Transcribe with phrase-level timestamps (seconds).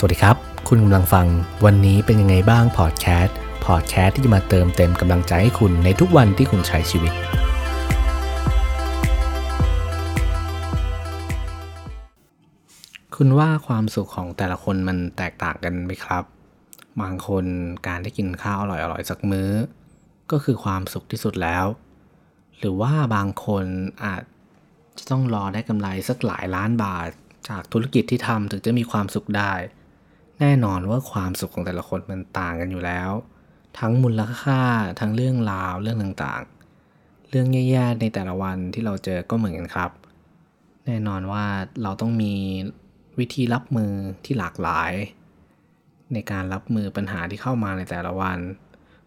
[0.00, 0.36] สวัสดีครับ
[0.68, 1.26] คุณกำลังฟัง
[1.64, 7.12] วันนี้เป็นยังไงบ้างพอดแคสต์พอดแคสต์ที่จะมาเติมเต็มกำลังใจให้คุณในทุกวันที่คุณใช้ชีวิต
[13.16, 16.24] คุณว่าความสุขของแต่ละคนมันแตกต่างกันไหมครับ
[17.00, 17.44] บางคน
[17.86, 19.50] การได้กินข้าวอร่อยๆสักมื้อ
[20.30, 21.66] ก็คือความสุขที่สุดแล้ว
[22.58, 23.64] หรือว่าบางคน
[24.04, 24.22] อาจ
[24.98, 27.08] จะต้องรอได้กำไรสักหลายล้านบาท
[27.48, 29.52] จากธุรกิจที่ทำถึงจะมีความสุขได้
[30.40, 33.10] แน่นอนว่าความสุขของแต่ละคนมันต่างกันอยู่แล้ว
[33.78, 34.60] ทั้งมูลค่า
[35.00, 39.90] ทั้งเรื่องราวเรื่องต่างๆ เรื่องแย่ๆในแต่ละวันที่เราเจอก็เหมือนกันครับ
[40.86, 41.44] แน่นอนว่า
[41.82, 42.34] เราต้องมี
[43.18, 43.92] วิธีรับมือ
[44.24, 44.92] ที่หลากหลาย
[46.12, 48.38] ในการรับมือปัญหาที่เข้ามาในแต่ละวัน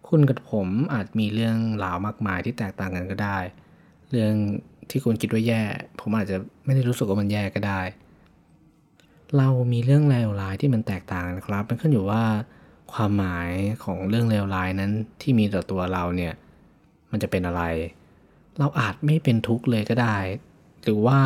[0.07, 3.37] คุณกับผมอาจมีเรื่องราวมากมายที่แตกต่างกันก็ได้
[4.11, 4.33] เรื่อง
[4.89, 5.61] ที่คุณคิดว่าแย่
[5.99, 7.81] ผมอาจจะไม่ได้รู้สึกว่ามันแย่ก็ได้
[9.37, 12.23] เรามีเรื่องเลวร้ายที่มันแตกต่างกันครับ มันขึ้นอยู่ว่า
[12.93, 13.49] ความหมาย
[13.83, 16.33] ของเรื่องเลวร้ายนั้นที่มีต่อตัวเราเนี่ย
[17.11, 17.63] มันจะเป็นอะไร
[18.59, 20.17] เราอาจไม่เป็นทุกข์เลยก็ได้
[20.83, 21.19] หรือว่า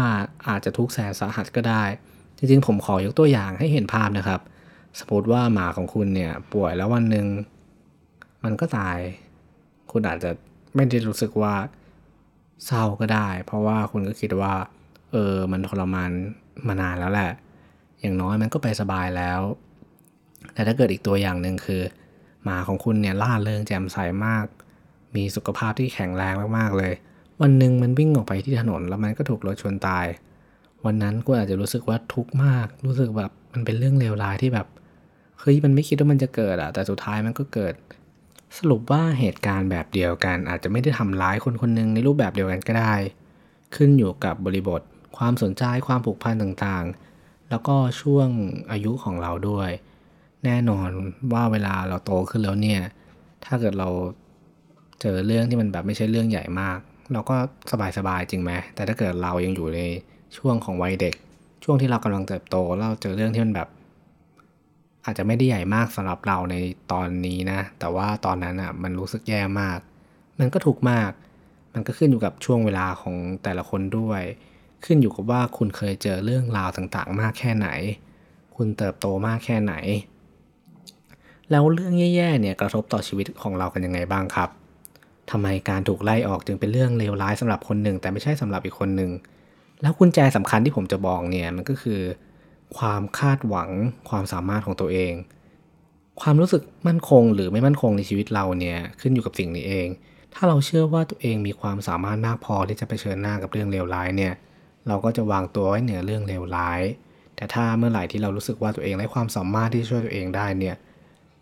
[0.48, 1.84] อาจจะทุกข์แสนสาหัสก็ได้
[2.38, 4.42] จริงๆ ผมขอยกตัวอย่างให้เห็นภาพนะครับ
[5.00, 7.28] สมมติว่าหมาของคุณเนี่ยป่วยแล้ววันหนึ่ง
[8.44, 8.98] มันก็ตาย
[9.92, 10.32] คุณอาจจะ
[10.76, 11.54] ไม่ได้รู้สึกว่า
[12.66, 14.54] เศร้าก็ได้ เพราะว่าคุณก็คิดว่า
[15.12, 16.12] เออมันทรมาน
[16.68, 17.32] มานานแล้วแหละ
[18.06, 19.42] อย่างน้อยมันก็ไปสบายแล้ว
[20.54, 21.82] แต่ถ้าเกิดอีกตัวอย่างหนึ่งคือ
[22.44, 24.46] หมาของคุณเนี่ยล่าเริงแจ่มใสมาก
[25.16, 26.94] มีสุขภาพที่แข็งแรงมากๆเลย
[27.42, 30.06] วันหนึ่งมันวิ่งออกไปที่ถนนแล้วมันก็ถูกรถชนตาย
[30.86, 34.68] วันนั้นคุณอาจจะรู้สึกว่าทุกข์มาก รู้สึกแบบมันเป็นเรื่องเลวร้ายที่แบบ
[35.40, 37.74] เฮ้ยมันไม่คิดว่ามันจะเกิดอะแต่สุดท้ายมันก็เกิด
[38.58, 42.94] สรุปว่าเหตุการณ์แบบเดียวกัน อาจจะไม่ได้ทำร้ายคนคนหนึ่งในรูปแบบเดียวกันก็ได้
[43.76, 44.82] ขึ้นอยู่กับบริบท
[45.18, 47.15] ความสนใจความผูกพันต่างๆ
[47.50, 48.28] แล้วก็ช่วง
[48.72, 49.70] อายุของเราด้วย
[50.46, 50.90] แน่นอน
[51.34, 52.82] ว่าเวลาเราโตขึ้นแล้วเนี่ย
[53.46, 53.90] ถ้าเกิดเรา
[55.02, 56.78] เจอเรื่องที่มันแบบไม่ใช่เรื่องใหญ่มาก
[57.14, 57.36] เราก็
[57.98, 59.80] สบายๆจริงไหมแต่ถ้าเกิดเรายังอยู่ใน
[60.38, 61.16] ช่วงของวัยเด็ก
[61.64, 63.68] ช่วงที่เรากำลังเติบโตเราเจอเรื่องที่มันแบบ
[65.06, 66.56] อาจจะไม่ได้ใหญ่มากสำหรับเราใน
[66.92, 69.80] ตอนนี้นะ แต่ว่าตอนนั้นอะมันรู้สึกแย่มาก
[70.40, 71.12] มันก็ถูกมาก
[71.74, 74.22] มันก็ขึ้นอยู่กับช่วงเวลาของแต่ละคนด้วย
[74.86, 77.68] ขึ้นอยู่กับว่าคุณเคยเจอเรื่องราวต่างๆ มากแค่ไหน
[78.56, 79.74] คุณเติบโตมากแค่ไหน
[81.52, 84.50] แล้วเรื่องแย่ๆเนี่ยกระทบต่อชีวิตของเรากันยังไงบ้างครับ
[85.32, 89.12] ทำไมการถูกไล่ออกจึงเป็นเรื่องเลวร้ายสำหรับคนหนึ่ง แต่ไม่ใช่สำหรับอีกคนหนึ่ง
[89.82, 92.02] แล้วกุญแจสำคัญที่ผมจะบอกเนี่ยมันก็คือ
[92.78, 93.70] ความคาดหวัง
[94.10, 95.14] ความสามารถของตัวเอง
[96.22, 99.88] ความรู้สึกมั่นคงหรือไม่มั่นคงในชีวิตเราเนี่ยขึ้นอยู่กับสิ่งนี้เอง
[100.34, 104.34] ถ้าเราเชื่อว่าตัวเองมีความสามารถมากพอที่จะไปเชิญหน้ากับเรื่องเลวร้ายเนี่ย
[104.88, 106.82] เราก็จะวางตัวไว้เหนือเรื่องเลวร้าย
[107.36, 110.76] แต่ถ้าเมื่อไหร่ที่เรารู้สึกว่าตัวเองไร้ความสามารถที่ช่วยตัวเองได้เนี่ย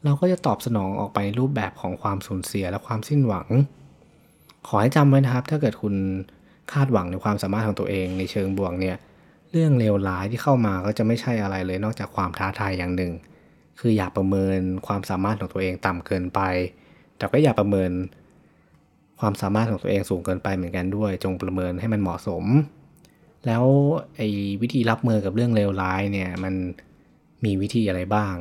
[0.03, 3.47] เราก็จะตอบสนองออกไปในรูปแบบของความสูญเสียและความสิ้นหวัง
[4.67, 5.95] ขอให้จำไว้นะครับ ถ้าเกิดคุณ
[6.73, 8.97] คาดหวังในความสามารถของตัวเองในเชิงบวกเนี่ย
[9.51, 13.13] เรื่องเลวร้ายที่เข้ามาก็จะไม่ใช่อะไรเลยนอกจากความท้าทายอย่างหนึ่ง
[13.79, 16.39] คืออย่าประเมินความสามารถของตัวเองต่ำเกินไป
[17.17, 17.91] แต่ก็อย่าประเมิน
[19.19, 22.43] ความสามารถของตัวเองสูงเกินไปเหมือนกันด้วย จงประเมินให้มันเหมาะสม
[23.47, 23.63] แล้ว
[24.15, 24.27] ไอ้
[24.61, 26.53] วิธีรับมือกับเรื่องเลวร้ายเนี่ยมัน
[27.45, 28.35] มีวิธีอะไรบ้าง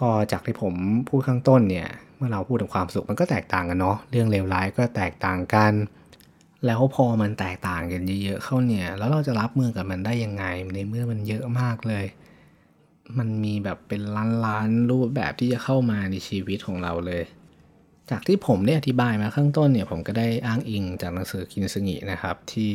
[0.00, 0.74] ก็จากที่ผม
[1.08, 5.72] พูดข้างต้นเนี่ยเมื่อเราพูดถึงความสุขมันก็แตกต่างกันเนาะเรื่องเลวร้ายก็แตกต่างกัน
[6.66, 10.44] แล้วพอมันแตกต่างกันเยอะๆเข้าเนี่ยแล้วเราจะรับมือกับมันได้ยังไง
[10.74, 12.04] ในเมื่อมันเยอะมากเลย
[13.18, 14.02] มันมีแบบเป็น
[14.46, 17.22] ล้านๆรูปแบบที่จะเข้ามาในชีวิตของเราเลย
[18.10, 22.70] จากที่ผมได้อธิบายมาข้างต้นเนี่ยผมก็ได้อ้างอิงจากหนังสือกินสงินะครับที่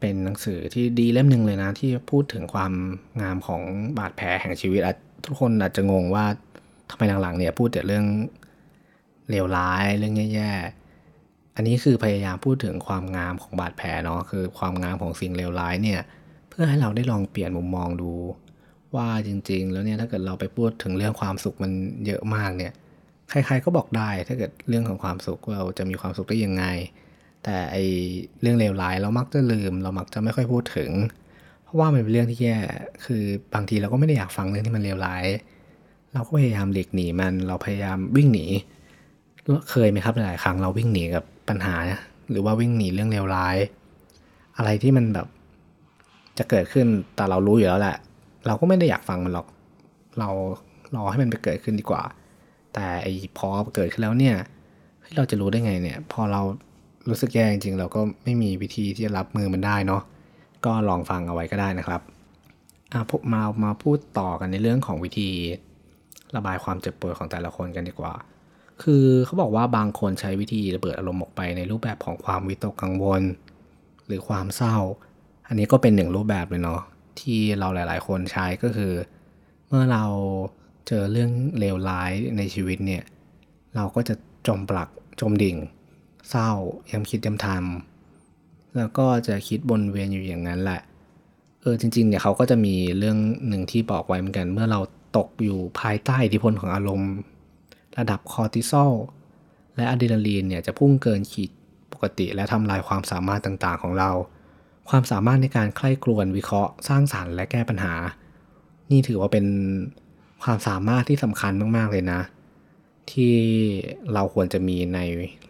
[0.00, 2.72] เป็นหนังสือที่ดีเล่มหนึ่งเลยนะ ที่พูดถึงความ
[3.20, 3.62] งามของ
[3.98, 4.80] บาดแผลแห่งชีวิต
[5.24, 6.24] ทุกคนอาจจะงงว่า
[6.90, 8.04] ทำไมหลังๆเนี่ยพูดแต่เรื่อง
[9.30, 16.00] เลวร้ายเรื่องแย่ๆ อันนี้คือพยายามพูดถึงความงามของบาดแผลเนาะคือความงามของสิ่งเลวร้ายเนี่ย
[16.48, 18.12] เพื่อให้เราได้ลองเปลี่ยนมุมมองดู
[18.96, 21.72] ว่าจริง ๆ แล้วเนี่ยถ้าเกิดเราไปพูดถึงเรื่องความสุขมัน
[22.06, 22.72] เยอะมากเนี่ย
[23.30, 26.64] ใครๆก็บอกได้ถ้าเกิดเรื่องของความสุขเราจะมีความสุขได้ยังไง
[27.44, 27.76] แต่ไอ
[28.40, 30.90] เรื่องเลวร้ายเรามักจะลืม เรามักจะไม่ค่อยพูดถึง
[31.64, 32.56] เพราะว่ามันเป็นเรื่องที่แย่
[33.04, 33.22] คือ
[33.54, 35.24] บางทีเราก็ไม่ได้อยากฟังเรื่องที่มันเลวร้าย
[36.14, 38.46] เราก็พยายามหลีกหนีมัน เราพยายามวิ่งหนี
[39.70, 41.74] เคยไหมครับหลายครั้งเราวิ่งหนีกับปัญหา
[42.30, 43.56] หรือว่าวิ่งหนีเรื่องเลวร้าย
[44.56, 45.26] อะไรที่มันแบบ
[46.38, 46.86] จะเกิดขึ้น
[47.16, 47.96] แต่เรารู้อยู่แล้วแหละ
[48.46, 49.46] เราก็ไม่ได้อยากฟังมันหรอก
[50.18, 50.28] เรา
[50.96, 52.02] รอให้มันไปเกิดขึ้นดีกว่า
[52.74, 53.08] แต่ไอ
[53.38, 54.36] พอเกิดขึ้นแล้วเนี่ย
[55.16, 56.42] เราจะรู้ได้ไงเนี่ย พอเรา
[57.08, 60.02] รู้สึกแย่จริงๆเราก็ไม่มีวิธีที่จะรับมือมันได้เนาะ
[60.64, 62.00] ก็ลองฟังเอาไว้ก็ได้นะครับ
[62.92, 65.30] อะพวกมามาพูดต่อกันในเรื่องของวิธี
[66.36, 68.14] ระบายความเจ็บปวดของแต่ละคนกันดีกว่า
[68.82, 73.22] คือเขาบอกว่าบางคนใช้วิธีระเบิดอารมณ์ออกไปในรูปแบบของความวิตกกังวล
[74.06, 74.76] หรือความเศร้า
[75.48, 76.80] อันนี้ก็เป็นหนึ่งรูปแบบเลยเนาะ
[77.20, 78.92] ที่เราหลาย ๆ คนใช้ก็คือ
[79.68, 80.04] เมื่อเรา
[80.88, 83.02] เจอเรื่องเลวร้ายในชีวิตเนี่ย
[83.76, 84.14] เราก็จะ
[84.46, 84.88] จมปลัก
[85.20, 85.56] จมดิ่ง
[86.30, 86.50] เศร้า
[86.90, 90.80] ย้ำคิดย้ำทำแล้วก็จะคิดบนเวียนอยู่อย่างนั้นแหละ
[91.60, 93.18] เออจริงๆเนี่ยเขาก็จะมีเรื่อง
[93.48, 94.80] หนึ่งที่บอกไว้เหมือนกัน เมื่อเรา
[95.16, 97.12] ตกอยู่ภายใต้อิทธิพลของอารมณ์
[97.98, 98.92] ระดับคอร์ติซอล
[99.76, 101.50] และอะดรีนาลีนเนี่ยจะพุ่งเกินขีด
[101.92, 104.10] ปกติและทำลายความสามารถต่างๆของเรา
[104.88, 107.94] ความสามารถในการใคร่ครวญวิเคราะห์ สร้างสารรค์และแก้ปัญหา
[108.90, 109.46] นี่ถือว่าเป็น
[110.42, 112.20] ความสามารถที่สำคัญมากๆเลยนะ
[113.12, 113.34] ที่
[114.14, 114.98] เราควรจะมีใน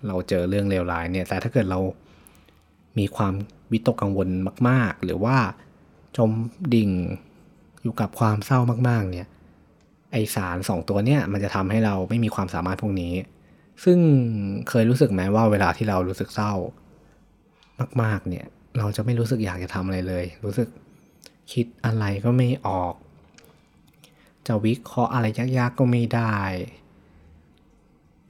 [0.06, 1.80] เราเจอเรื่องเลวร้ายเนี่ยแต่ถ้าเกิดเรา
[2.98, 3.34] มีความ
[3.72, 4.28] วิตกกังวล
[4.68, 5.36] มาก ๆ หรือว่า
[6.16, 6.30] จม
[6.74, 6.90] ดิ่ง
[7.82, 8.58] อยู่กับความเศร้า
[8.88, 9.28] มากๆเนี่ย
[10.12, 13.14] ไอสารสองตัวเนี่ยมันจะทำให้เราไม่มีความสามารถพวกนี้
[13.84, 13.98] ซึ่ง
[14.68, 16.52] เคยรู้สึกไหมว่าเวลาที่เรารู้สึกเศร้า
[18.02, 18.46] มาก ๆ เนี่ย
[18.78, 20.68] เราจะไม่รู้สึกอยากจะทำอะไรเลย รู้สึก
[21.52, 22.94] คิดอะไรก็ไม่ออก
[24.46, 25.26] จะวิเคราะห์อะไร
[25.58, 26.34] ยากๆก็ไม่ได้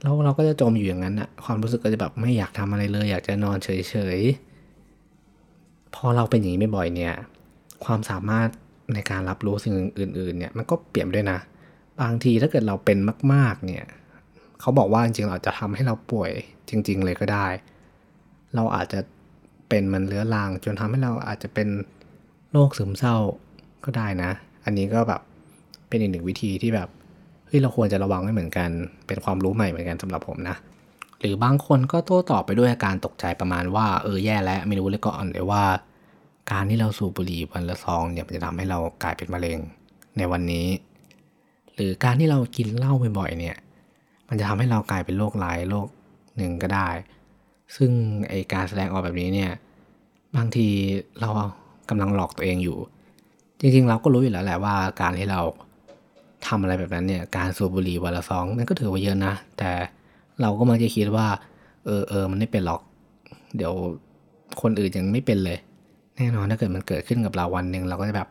[0.01, 7.13] แล้วเราก็จะจมอยู่อย่างนั้นอะความรู้สึกก็จะแบบไม่อยากทำอะไรเลย อยากจะนอนเฉยๆ พอเราเป็นอย่างนี้บ่อยๆเนี่ย
[7.85, 8.47] ความสามารถ
[8.93, 11.39] ในการรับรู้สิ่งอื่น ๆ เนี่ยมันก็เปลี่ยนด้วยนะ
[12.01, 12.97] บางทีถ้าเกิดเราเป็น
[13.33, 13.85] มาก ๆ เนี่ย
[14.59, 16.31] เขาบอกว่าจริงๆเราจะทำให้เราป่วย
[16.69, 17.47] จริง ๆ เลยก็ได้
[18.55, 18.99] เราอาจจะ
[19.69, 21.67] เป็นมันเลื้อรังจนทำให้เราอาจจะเป็น
[22.51, 23.17] โรคซึมเศร้า
[23.85, 24.31] ก็ได้นะ
[24.65, 25.21] อันนี้ก็แบบ
[25.87, 26.89] เป็นอีกหนึ่งวิธีที่แบบ
[27.51, 28.69] เฮ้ยเราควรจะระวังไว้เหมือนกัน
[29.07, 30.55] เป็นความรู้ใหม่เหมือนกันสำหรับผมนะ
[31.19, 35.63] หรือบางคนก็โต้ตอบไปด้วยอาการตกใจประมาณว่าเออแย่แล้วไม่รู้เลยก่อนเลยว่า
[36.51, 39.57] การที่เราสูบบุหรี่วันละซองเนี่ยมันจะทำให้เรากลายเป็นมะเร็ง
[40.17, 40.67] ในวันนี้
[41.75, 43.57] หรือการที่เรากินเหล้าบ่อยๆเนี่ย
[44.29, 45.87] มันจะทำให้เรากลายเป็นโรคร้ายโรค
[46.37, 46.89] หนึ่งก็ได้
[47.75, 47.91] ซึ่ง
[48.29, 49.51] ไอการแสดงออกแบบนี้เนี่ย
[50.35, 50.67] บางที
[51.21, 51.29] เรา
[51.89, 52.77] กำลังหลอกตัวเองอยู่
[53.59, 55.41] จริงๆเราก็รู้อยู่แล้วแหละว่าการที่เรา
[56.47, 59.71] ทำอะไรแบบนั้นเนี่ยการสูบบุหรี่วันละซองนั่นก็ถือว่าเยอะนะ แต่
[60.41, 61.27] เราก็มักจะคิดว่า
[61.85, 62.81] เออเออมันไม่เป็นหรอก
[63.57, 63.73] เดี๋ยว
[64.61, 65.57] คนอื่นยังไม่เป็นเลย
[66.17, 68.29] แน่นอนถ้าเกิดมันเกิดขึ้นกับเราวันหนึ่งเราก็จะแบบ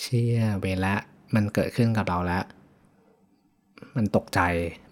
[0.00, 0.94] เชี่ยเวละ
[1.34, 2.42] มันเกิดขึ้นกับเราแล้ว
[3.96, 4.40] มันตกใจ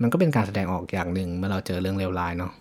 [0.00, 2.52] มันก็เป็นการแสดงออกอย่างหนึ่งเมื่อเราเจอเรื่องเลวร้ายเนาะ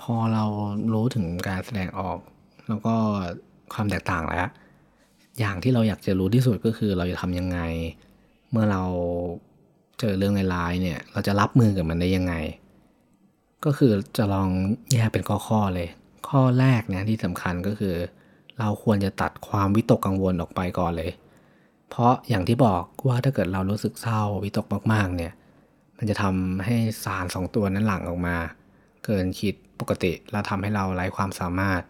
[0.00, 0.44] พอเรา
[0.92, 2.18] รู้ถึงการแสดงออก
[2.68, 2.94] แล้วก็
[3.74, 4.48] ความแตกต่างแล้ว
[5.38, 7.58] อย่างที่เราอยากจะรู้ที่สุดก็คือเราจะทำยังไง
[8.50, 8.82] เมื่อเรา
[10.00, 12.34] เจอเรื่องร้ายๆเนี่ย เราจะรับมือกับมันได้ยังไง
[13.64, 14.48] ก็คือจะลอง
[14.92, 15.88] แยกเป็นข้อๆเลย
[16.28, 17.94] ข้อแรกเนี่ยที่สำคัญก็คือ
[18.58, 21.10] เราควรจะตัดความวิตกกังวลออกไปก่อนเลย
[21.90, 25.32] เพราะอย่างที่บอกว่าถ้าเกิดเรารู้สึกเศร้าวิตกมากๆเนี่ย
[25.98, 28.36] มันจะทำให้สารสองตัวนั้นหลั่งออกมา
[29.04, 31.82] เกินคิดปกติแล้วทำให้เราไร้ความสามารถ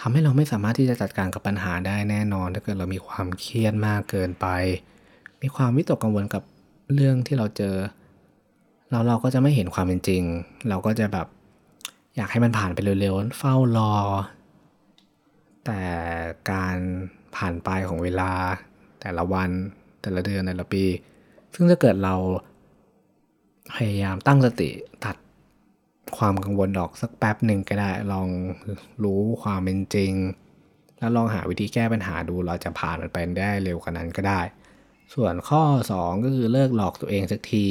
[0.00, 4.46] ทำให้เราไม่สามารถที่จะจัดการกับปัญหาได้แน่นอน ถ้าเกิดเรามีความเครียดมากเกินไป
[5.42, 6.42] มีความวิตกกังวลกับ
[6.94, 7.74] เรื่องที่เราเจอ
[8.90, 10.22] เราเราก็จะไม่เห็นความเป็นจริง
[10.68, 11.26] เราก็จะแบบ
[12.16, 13.92] อยากให้มันผ่านไปเร็วๆ เฝ้ารอ
[15.64, 15.80] แต่
[16.50, 16.76] การ
[17.36, 18.30] ผ่านไปของเวลา
[19.00, 19.50] แต่ละวัน
[20.02, 20.84] แต่ละเดือนแต่ละปี
[21.54, 22.14] ซึ่งถ้าเกิดเรา
[23.74, 24.70] พยายามตั้งสติ
[25.04, 25.16] ตัด
[26.16, 28.28] ความกังวลออกสักแป๊บหนึ่งก็ได้ ลอง
[29.04, 30.12] รู้ความเป็นจริง
[30.98, 34.40] แล้วลองหาวิธีแก้ปัญหาดูเราจะผ่านมันไปได้เร็วกว่านั้นก็ได้
[35.14, 37.66] ส่วนข้อ 2 ก็คือเลิกหลอกตัวเองสักที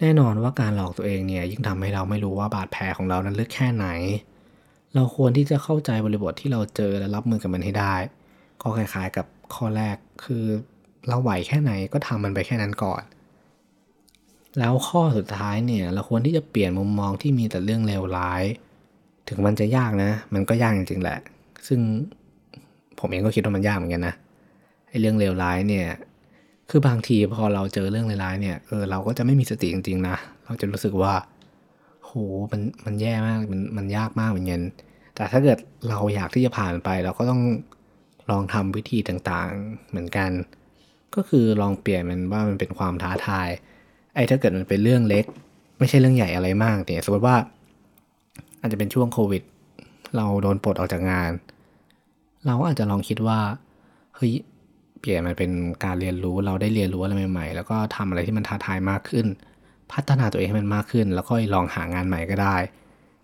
[0.00, 3.86] แน่นอนว่าการหลอกตัวเองเนี่ยยิ่งทำให้เราไม่รู้ว่าบาดแผลของเรานั้นลึกแค่ไหน
[4.94, 7.94] เราควรที่จะเข้าใจบริบทที่เราเจอและรับมือกับมันให้ได้
[8.62, 10.44] ก็คล้ายๆกับข้อแรกคือ
[11.08, 13.02] เราไหวแค่ไหนก็ทำมันไปแค่นั้นก่อน
[14.58, 18.42] แล้วข้อสุดท้ายเนี่ยเราควรที่จะเปลี่ยนมุมมองที่มีแต่เรื่องเลวร้าย
[19.28, 21.18] ถึงมันจะยากนะ มันก็ยากจริงๆแหละ
[21.66, 21.80] ซึ่ง
[22.98, 24.14] ผมเองก็คิดว่ามันยากเหมือนกันนะ
[24.92, 25.88] ไอ้เรื่องเลวร้ายเนี่ย
[26.70, 31.14] คือบางทีพอเราเจอเรื่องเลวร้ายเนี่ย เออเราก็จะไม่มีสติจริงๆนะ เราจะรู้สึกว่า
[32.04, 32.10] โห
[32.52, 34.62] มัน มันแย่มาก มัน มันยากมากเหมือนกัน
[35.14, 35.58] แต่ถ้าเกิด
[35.88, 37.42] เราอยากที่จะผ่านไป เราก็ต้อง
[38.30, 40.30] ลองทำวิธีต่างๆ เหมือนกัน
[41.14, 43.48] ก็คือลองเปลี่ยนมันว่ามันเป็นความท้าทาย
[44.14, 45.24] ไอ้ถ้าเกิดมันเป็นเรื่องเล็ก
[45.78, 47.36] ไม่ใช่เรื่องใหญ่อะไรมากเนี่ย สมมติว่า
[48.60, 49.42] อาจจะเป็นช่วงโควิด
[50.16, 51.30] เราโดนปลดออกจากงาน
[52.46, 53.40] เราอาจจะลองคิดว่า
[54.16, 54.32] เฮ้ย
[55.02, 55.50] เปลี่ยนมันเป็น
[55.84, 59.26] การเรียนรู้เราได้เรียนรู้อะไรใหม่ๆ แล้วก็ทำอะไรที่มันท้าทายมากขึ้น
[59.92, 62.56] พัฒนาตัวเองให้มันมากขึ้น แล้วก็ลองหางานใหม่ก็ได้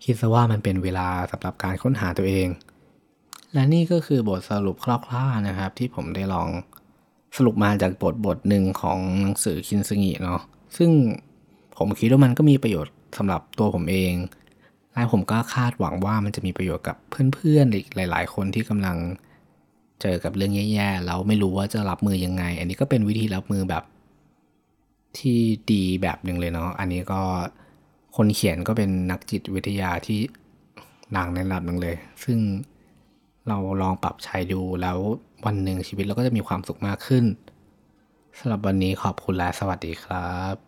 [0.04, 2.48] คิดซะว่ามันเป็นเวลาสำหรับการค้นหาตัวเอง
[3.52, 6.48] และนี่ก็คือบทสรุปคร่าวๆนะครับ ที่ผมได้ลอง
[7.36, 10.40] สรุปมาจากบทบทหนึ่งของหนังสือคินซึงิเนาะ
[10.76, 10.90] ซึ่ง
[11.76, 14.14] ผมคิดว่ามันก็มีประโยชน์สำหรับตัวผมเอง
[14.92, 16.96] และผมก็คาดหวังว่ามันจะมีประโยชน์กับ
[17.34, 18.96] เพื่อนๆอีกหลาย ๆ คนที่กำลัง
[20.02, 23.84] เจอกับเรื่องแย่ๆแล้วไม่รู้ว่าจะรับมือยังไง อันนี้ก็เป็นวิธีรับมือแบบ
[25.18, 25.38] ที่
[25.72, 27.20] ดีแบบหนึ่งเลยเนาะอันนี้ก็
[28.16, 30.20] คนเขียนก็เป็นนักจิตวิทยาที่
[31.16, 32.38] ดังในระดับหนึ่งเลย ซึ่ง
[33.48, 34.98] เราลองปรับใช้ดูแล้ว
[35.46, 37.24] วันหนึ่งชีวิตเราก็จะมีความสุขมากขึ้น
[38.38, 40.67] สำหรับวันนี้ขอบคุณและสวัสดีครับ